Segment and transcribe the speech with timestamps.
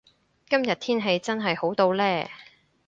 [0.49, 2.27] 今日天氣真係好到呢